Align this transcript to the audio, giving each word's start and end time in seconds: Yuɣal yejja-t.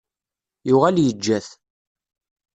Yuɣal 0.67 0.97
yejja-t. 1.01 1.47